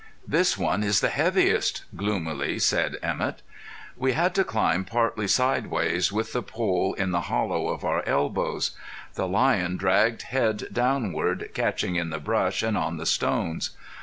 "This 0.27 0.57
one 0.57 0.81
is 0.81 0.99
the 0.99 1.09
heaviest," 1.09 1.83
gloomily 1.95 2.57
said 2.57 2.97
Emett. 3.03 3.43
We 3.95 4.13
had 4.13 4.33
to 4.33 4.43
climb 4.43 4.83
partly 4.83 5.27
sidewise 5.27 6.11
with 6.11 6.33
the 6.33 6.41
pole 6.41 6.95
in 6.95 7.11
the 7.11 7.21
hollow 7.29 7.67
of 7.67 7.85
our 7.85 8.03
elbows. 8.07 8.71
The 9.13 9.27
lion 9.27 9.77
dragged 9.77 10.23
head 10.23 10.63
downward, 10.73 11.51
catching 11.53 11.97
in 11.97 12.09
the 12.09 12.17
brush 12.19 12.63
and 12.63 12.75
on 12.75 12.97
the 12.97 13.05
stones. 13.05 13.77